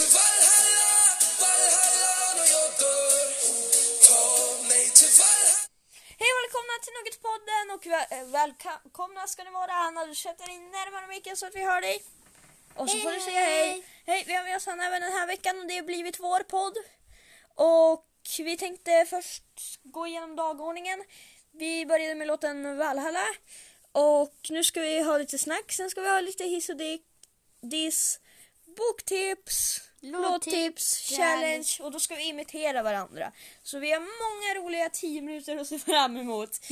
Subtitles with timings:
[0.00, 0.92] till Valhalla,
[1.42, 3.24] Valhalla när jag dör.
[4.08, 4.22] Ta
[4.70, 5.58] mig till Valhalla.
[6.20, 10.06] Hej och välkomna till Nuggetpodden och väl- eh, välkomna ska ni vara Anna.
[10.06, 11.96] Du sätter dig närmare micken så att vi hör dig.
[12.80, 13.84] Och så får du säga hej.
[14.06, 14.24] hej.
[14.26, 16.76] Vi har med oss Hanna även den här veckan och det har blivit vår podd.
[17.54, 18.06] Och
[18.38, 19.44] vi tänkte först
[19.82, 21.04] gå igenom dagordningen.
[21.52, 23.26] Vi började med låten Valhalla.
[23.92, 27.02] Och nu ska vi ha lite snack, sen ska vi ha lite hiss och di-
[27.62, 28.20] diss,
[28.76, 33.32] boktips, Låttips, challenge och då ska vi imitera varandra.
[33.62, 36.50] Så vi har många roliga 10 minuter att se fram emot.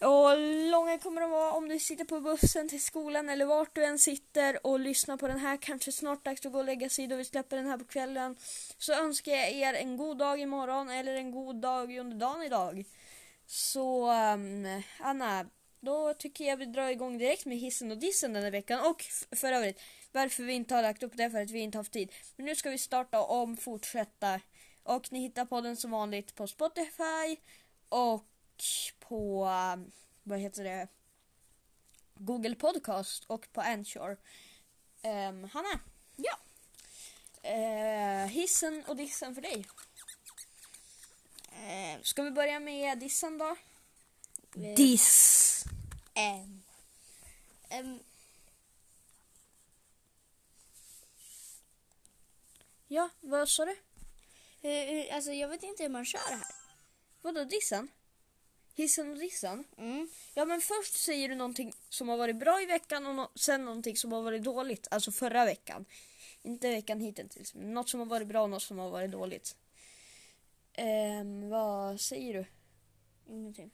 [0.00, 0.38] Och
[0.70, 3.98] långa kommer de vara om du sitter på bussen till skolan eller vart du än
[3.98, 5.56] sitter och lyssnar på den här.
[5.56, 8.36] Kanske snart dags att gå och lägga sig då vi släpper den här på kvällen.
[8.78, 12.84] Så önskar jag er en god dag imorgon eller en god dag under dagen idag.
[13.46, 15.46] Så um, Anna,
[15.80, 18.86] då tycker jag vi drar igång direkt med hissen och dissen den här veckan.
[18.86, 19.04] Och
[19.36, 19.80] för övrigt,
[20.12, 22.12] varför vi inte har lagt upp det för att vi inte haft tid.
[22.36, 24.40] Men nu ska vi starta om, fortsätta.
[24.82, 27.36] Och ni hittar podden som vanligt på Spotify
[27.88, 28.26] och
[28.98, 29.92] på, um,
[30.22, 30.88] vad heter det,
[32.14, 34.16] Google Podcast och på Anchor.
[35.02, 35.80] Um, Hanna?
[36.16, 36.38] Ja.
[37.42, 39.66] Eh, hissen och dissen för dig.
[41.52, 43.56] Eh, Ska vi börja med dissen då?
[44.76, 45.64] Diss.
[46.14, 46.62] En.
[47.68, 48.00] Em,
[52.94, 53.76] Ja, vad sa du?
[54.60, 56.46] hur- hur- alltså jag vet inte hur man kör här.
[57.22, 57.88] Vadå dissen?
[58.74, 59.64] Hissen och dissen?
[59.78, 60.08] Mm.
[60.34, 63.64] Ja men först säger du någonting som har varit bra i veckan och no- sen
[63.64, 64.88] någonting som har varit dåligt.
[64.90, 65.84] Alltså förra veckan.
[66.42, 67.54] Inte veckan hittills.
[67.54, 69.56] Men något som har varit bra och något som har varit dåligt.
[70.72, 72.44] Ehm, vad säger du?
[73.34, 73.70] Ingenting.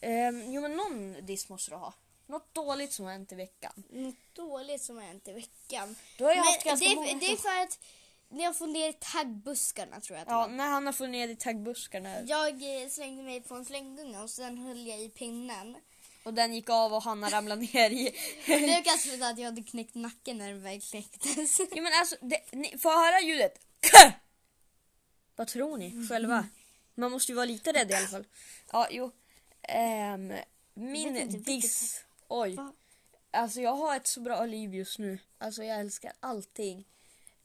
[0.00, 1.94] Ehm, jo men någon diss måste du ha.
[2.26, 3.72] Något dåligt som har hänt i veckan.
[3.90, 5.96] Något dåligt som har hänt i veckan.
[6.18, 7.14] Du har ju haft Men ganska det, många...
[7.14, 7.78] det är för att
[8.30, 10.48] när jag får ner i taggbuskarna tror jag att det Ja, var.
[10.48, 14.30] när han har fått ner i taggbuskarna Jag eh, slängde mig på en slänggunga och
[14.30, 15.76] sen höll jag i pinnen.
[16.24, 18.14] och den gick av och Hanna ramlade ner i...
[18.46, 21.58] Det kanske trodde att jag hade knäckt nacken när den väl knäcktes.
[21.72, 23.58] Ja men alltså, det, ni får höra ljudet.
[25.36, 26.46] Vad tror ni själva?
[26.94, 28.26] Man måste ju vara lite rädd i alla fall.
[28.72, 29.10] Ja, jo.
[29.62, 32.04] Ehm, Jag vet min vilket- diss.
[32.28, 32.54] Oj.
[32.56, 32.72] Va?
[33.30, 35.18] Alltså jag har ett så bra liv just nu.
[35.38, 36.84] Alltså jag älskar allting.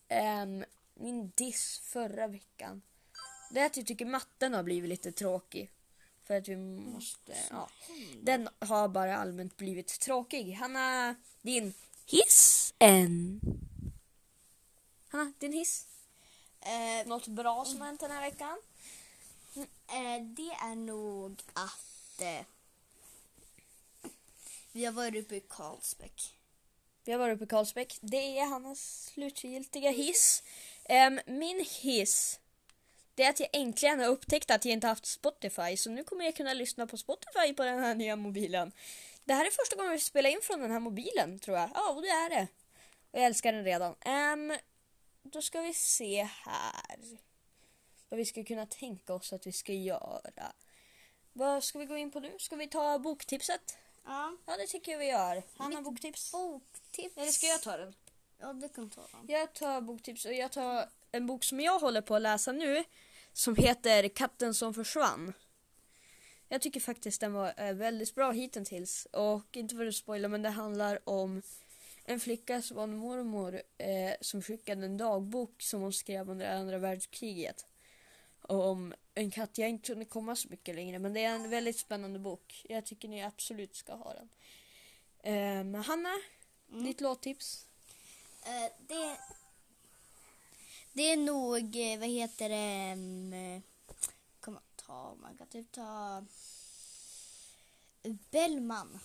[0.08, 2.82] Ehm, min diss förra veckan.
[3.52, 5.72] Det är att jag tycker matten har blivit lite tråkig.
[6.24, 7.70] För att vi måste, ja.
[8.22, 10.54] Den har bara allmänt blivit tråkig.
[10.54, 11.74] Hanna, din
[12.06, 13.42] hiss en.
[15.10, 15.88] Hanna, din hiss?
[16.62, 18.58] Eh, Något bra som har hänt den här veckan?
[19.88, 22.46] Eh, det är nog att eh,
[24.72, 26.36] vi har varit uppe i Karlsbäck.
[27.06, 27.98] Vi har varit uppe i Karlsbäck.
[28.02, 30.44] Det är Hannas slutgiltiga hiss.
[30.90, 32.40] Um, min hiss
[33.16, 35.78] det är att jag äntligen har upptäckt att jag inte haft Spotify.
[35.78, 38.72] Så nu kommer jag kunna lyssna på Spotify på den här nya mobilen.
[39.24, 41.70] Det här är första gången vi spelar in från den här mobilen tror jag.
[41.74, 42.48] Ja, och det är det.
[43.12, 43.96] Och jag älskar den redan.
[44.06, 44.58] Um,
[45.24, 47.00] då ska vi se här.
[48.10, 50.54] Vad vi ska kunna tänka oss att vi ska göra.
[51.34, 52.36] Vad ska vi gå in på nu?
[52.40, 53.78] Ska vi ta boktipset?
[54.06, 54.38] Ja.
[54.46, 55.44] Ja, det tycker jag vi gör.
[55.58, 56.32] Hanna, Mitt boktips.
[56.32, 57.18] Boktips.
[57.18, 57.94] Eller ska jag ta den?
[58.40, 59.26] Ja, det kan ta den.
[59.28, 62.84] Jag tar boktips och jag tar en bok som jag håller på att läsa nu
[63.34, 65.34] som heter Katten som försvann.
[66.50, 70.42] Jag tycker faktiskt den var eh, väldigt bra hittills och inte för att spoila men
[70.42, 71.42] det handlar om
[72.06, 76.58] en flicka som var en mormor eh, som skickade en dagbok som hon skrev under
[76.58, 77.66] andra världskriget.
[78.48, 79.58] Om en katt.
[79.58, 82.66] Jag inte kunde komma så mycket längre men det är en väldigt spännande bok.
[82.70, 84.30] Jag tycker ni absolut ska ha den.
[85.24, 86.14] Ehm, Hanna,
[86.68, 87.68] ditt låttips?
[88.46, 89.18] Eh, det,
[90.94, 93.64] det är nog, eh, vad heter det, um,
[94.54, 96.24] man ta, man kan typ ta
[98.32, 99.00] Bellman.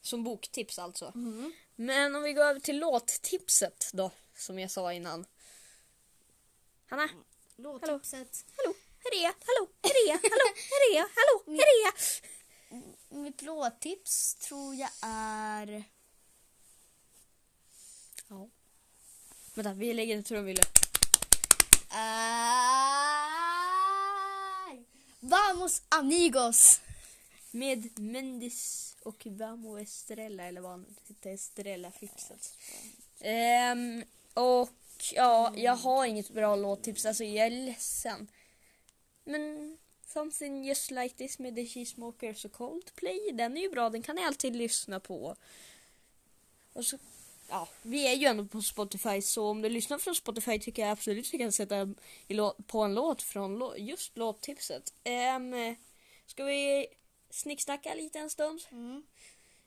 [0.00, 1.12] Som boktips alltså.
[1.76, 5.26] Men om vi går över till låttipset då, som jag sa innan.
[6.86, 7.08] Hanna?
[7.56, 8.44] Låttipset.
[8.56, 8.74] Hallå?
[9.02, 9.68] Hallå?
[10.06, 10.12] Jag.
[10.12, 10.52] Hallå?
[10.70, 11.08] Här är jag.
[11.14, 11.42] Hallå?
[11.46, 11.94] Här är jag.
[13.22, 15.84] Mitt låttips tror jag är...
[18.28, 18.48] Ja.
[19.54, 20.64] Vänta, vi lägger en trumvirvel.
[21.90, 22.52] Är...
[25.20, 26.80] Vamos amigos!
[27.50, 32.54] Med Mendes och Vamo Estrella, eller vad han hette, Estrella Fixet.
[33.20, 34.04] Ehm,
[34.34, 34.70] och
[35.14, 38.30] ja, jag har inget bra låttips, alltså jag är ledsen.
[39.24, 44.02] Men Something Just Like This med The Cheesemokers och Coldplay, den är ju bra, den
[44.02, 45.36] kan ni alltid lyssna på.
[46.72, 46.98] Och så
[47.48, 50.90] ja, vi är ju ändå på Spotify så om du lyssnar från Spotify tycker jag
[50.90, 51.94] absolut att vi kan sätta
[52.66, 54.94] på en låt från just låttipset.
[55.36, 55.76] Um,
[56.26, 56.86] ska vi
[57.30, 58.60] snicksnacka lite en stund?
[58.70, 59.02] Mm.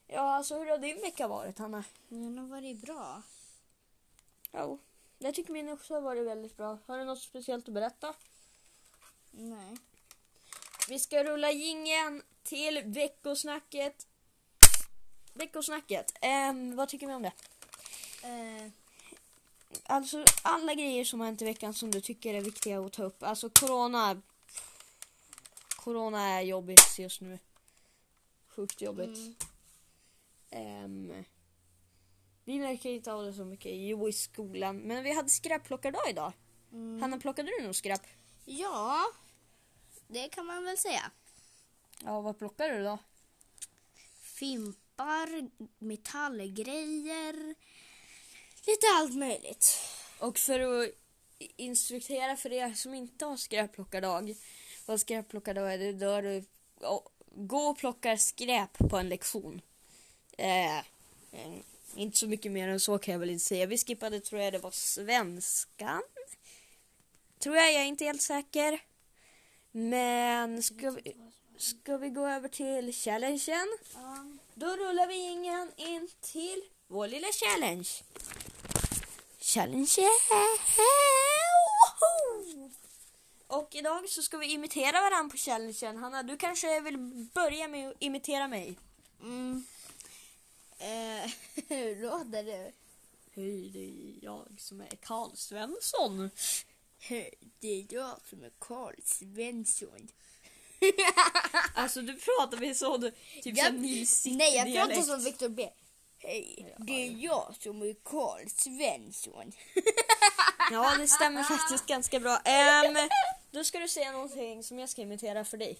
[0.07, 1.83] Ja, alltså hur har din vecka varit Hanna?
[2.09, 3.21] Den har varit bra.
[4.53, 4.79] Jo,
[5.25, 6.77] jag tycker min också har varit väldigt bra.
[6.85, 8.13] Har du något speciellt att berätta?
[9.31, 9.77] Nej.
[10.89, 14.07] Vi ska rulla jingeln till veckosnacket.
[15.33, 16.13] Veckosnacket.
[16.21, 17.33] Ehm, vad tycker vi om det?
[18.23, 18.71] Eh,
[19.83, 23.03] Alltså alla grejer som har hänt i veckan som du tycker är viktiga att ta
[23.03, 23.23] upp.
[23.23, 24.21] Alltså corona.
[25.75, 27.39] Corona är jobbigt just nu.
[28.47, 29.17] Sjukt jobbigt.
[29.17, 29.35] Mm.
[30.49, 31.25] Ehm,
[32.45, 33.71] vi märker inte av det så mycket.
[33.75, 34.77] Jo, i skolan.
[34.77, 36.33] Men vi hade skräpplockardag idag.
[36.71, 37.01] mm.
[37.01, 38.01] Hanna, plockade du någon skräp?
[38.45, 39.05] Ja,
[40.07, 41.11] det kan man väl säga.
[42.03, 42.97] Ja, vad plockade du då?
[44.21, 45.49] Fimpar,
[45.79, 47.55] metallgrejer,
[48.67, 49.77] lite allt möjligt.
[50.19, 50.89] Och för att
[51.37, 54.35] instruktera för er som inte har skräpplockardag.
[54.85, 56.43] Vad skräpplockardag är, det då du
[57.35, 59.61] gå och plockar skräp på en lektion.
[60.37, 60.79] Eh,
[61.95, 63.65] inte så mycket mer än så kan jag väl inte säga.
[63.65, 66.01] Vi skippade, tror jag det var svenskan.
[67.39, 68.81] Tror jag, jag är inte helt säker.
[69.71, 71.15] Men ska vi,
[71.57, 73.67] ska vi gå över till challengen?
[74.53, 77.89] Då rullar vi ingen in till vår lilla challenge.
[79.39, 79.95] Challenge!
[81.99, 82.71] Woho!
[83.47, 85.97] Och idag så ska vi imitera varandra på challengen.
[85.97, 86.97] Hanna, du kanske vill
[87.33, 88.75] börja med att imitera mig?
[89.21, 89.65] Mm.
[90.79, 91.31] Eh,
[91.67, 92.71] hur låter det?
[93.35, 96.29] Hej, det är jag som är Karl Svensson.
[96.99, 100.07] Hej, det är jag som är Karl Svensson.
[101.75, 105.05] Alltså du pratar med så du, typ Jag- som Nils Nej, jag pratar dialekt.
[105.07, 105.69] som Victor B.
[106.17, 109.51] Hej, det är jag som är Karl Svensson.
[110.71, 112.37] Ja, det stämmer faktiskt ganska bra.
[112.45, 113.09] Ehm,
[113.51, 115.79] då ska du säga någonting som jag ska imitera för dig.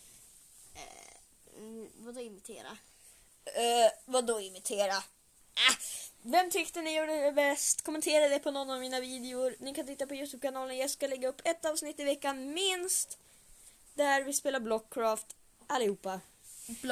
[1.58, 2.78] Mm, vadå imitera?
[3.48, 4.96] Uh, vadå imitera?
[5.56, 5.76] Ah,
[6.22, 7.82] vem tyckte ni gjorde det bäst?
[7.82, 9.56] Kommentera det på någon av mina videor.
[9.60, 10.78] Ni kan titta på Youtube-kanalen.
[10.78, 13.18] Jag ska lägga upp ett avsnitt i veckan minst.
[13.94, 15.36] Där vi spelar Blockcraft
[15.68, 16.20] allihopa.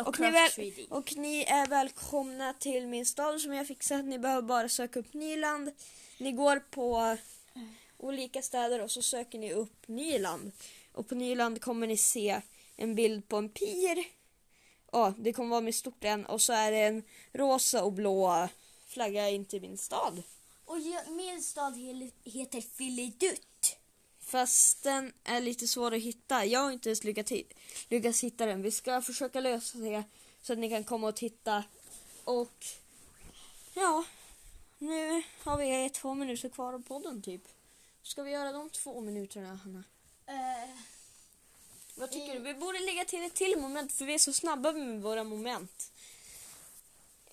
[0.05, 0.49] Och ni, väl,
[0.89, 4.05] och ni är välkomna till min stad som jag fixat.
[4.05, 5.71] Ni behöver bara söka upp Nyland.
[6.17, 7.17] Ni går på
[7.97, 10.51] olika städer och så söker ni upp Nyland.
[10.91, 12.41] Och på Nyland kommer ni se
[12.75, 14.05] en bild på en pir.
[14.93, 17.03] Ja, det kommer vara med stort N och så är det en
[17.33, 18.47] rosa och blå
[18.87, 20.23] flagga in till min stad.
[20.65, 23.77] Och min stad he- heter Filidutt.
[24.19, 26.45] Fast den är lite svår att hitta.
[26.45, 27.31] Jag har inte ens lyckats,
[27.89, 28.61] lyckats hitta den.
[28.61, 30.03] Vi ska försöka lösa det
[30.41, 31.63] så att ni kan komma och titta.
[32.23, 32.65] Och
[33.73, 34.03] ja,
[34.77, 37.41] nu har vi två minuter kvar av podden typ.
[38.03, 39.83] Ska vi göra de två minuterna, Hanna?
[40.25, 40.69] Eh,
[41.95, 42.39] Vad tycker du?
[42.39, 45.91] Vi borde lägga till ett till moment för vi är så snabba med våra moment.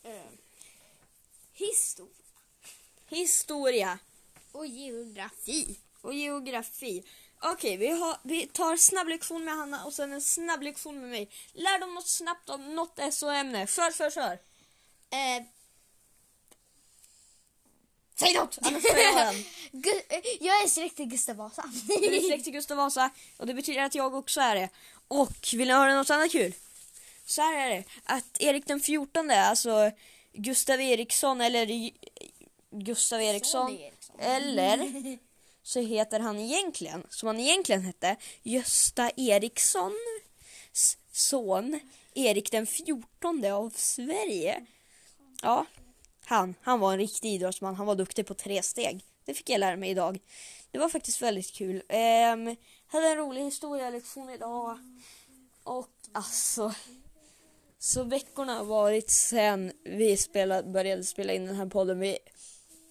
[0.02, 0.12] eh,
[1.52, 2.14] historia
[3.08, 3.98] Historia
[4.52, 5.76] och geografi.
[6.00, 7.04] och geografi.
[7.42, 11.30] Okej, vi, har, vi tar snabblektion med Hanna och sen en snabblektion med mig.
[11.52, 13.66] Lär dem något snabbt om något SO-ämne.
[13.66, 14.32] Kör, kör, kör!
[15.10, 15.42] Eh,
[18.18, 18.58] Säg något!
[18.62, 19.44] Annars får jag den.
[19.72, 21.64] Gu- eh, jag är släkt till Gustav Vasa.
[21.86, 24.68] Du är släkt till Gustav Vasa och det betyder att jag också är det.
[25.08, 26.54] Och vill ni höra något annat kul?
[27.24, 29.90] Så här är det, att Erik den 14, alltså
[30.32, 31.90] Gustav Eriksson eller
[32.70, 34.16] Gustav Eriksson, Son Eriksson.
[34.20, 35.18] eller
[35.62, 39.94] så heter han egentligen, som han egentligen hette, Gösta Erikssons
[41.12, 41.80] son,
[42.14, 44.66] Erik den 14 av Sverige.
[45.42, 45.66] Ja,
[46.24, 47.74] han, han var en riktig idrottsman.
[47.74, 49.04] Han var duktig på tre steg.
[49.30, 50.18] Det fick jag lära mig idag.
[50.70, 51.82] Det var faktiskt väldigt kul.
[51.88, 52.56] Ehm,
[52.86, 54.78] hade en rolig historielektion idag.
[55.64, 56.74] Och alltså.
[57.78, 61.98] Så veckorna har varit sen vi spelade, började spela in den här podden.
[62.00, 62.18] Vi,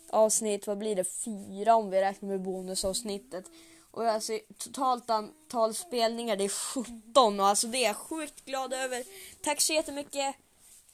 [0.10, 1.04] avsnitt, vad blir det?
[1.04, 3.46] Fyra om vi räknar med bonusavsnittet.
[3.92, 8.74] Och alltså totalt antal spelningar, det är 17 och alltså det är jag sjukt glad
[8.74, 9.04] över.
[9.42, 10.36] Tack så jättemycket.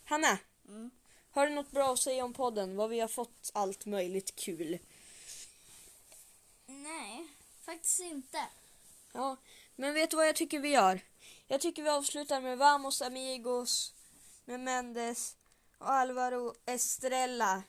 [0.05, 0.37] Hanna,
[0.67, 0.91] Mm.
[1.31, 2.75] har du något bra att säga om podden?
[2.75, 4.79] Vad vi har fått allt möjligt kul.
[6.85, 7.27] Nej,
[7.65, 8.37] faktiskt inte.
[9.13, 9.37] Ja,
[9.75, 11.01] men vet du vad jag tycker vi gör?
[11.47, 13.93] Jag tycker vi avslutar med Vamos Amigos,
[14.45, 15.35] med Mendes
[15.77, 17.63] och Alvaro Estrella.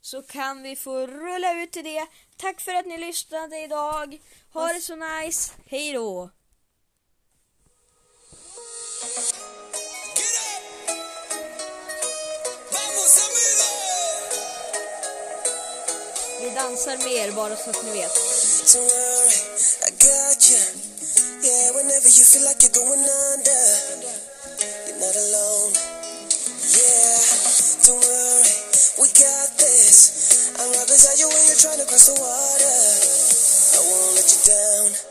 [0.00, 2.06] Så kan vi få rulla ut till det.
[2.36, 4.20] Tack för att ni lyssnade idag.
[4.52, 5.52] Ha det så nice.
[5.66, 6.30] Hej då!
[16.44, 18.78] Vi dansar med er, bara så.
[21.46, 23.64] Yeah, whenever you feel like you're going under,
[24.86, 25.72] you're not alone.
[26.76, 27.18] Yeah,
[27.86, 28.54] don't worry,
[29.00, 29.96] we got this.
[30.60, 32.78] I'm right beside you when you're trying to cross the water.
[33.76, 35.04] I won't let you down.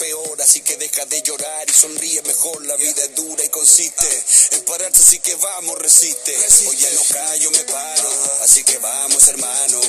[0.00, 2.64] peor, así que deja de llorar y sonríe mejor.
[2.64, 4.08] La vida es dura y consiste
[4.52, 6.34] en pararse, así que vamos, resiste.
[6.66, 8.10] Hoy ya no callo, me paro,
[8.42, 9.80] así que vamos, hermano.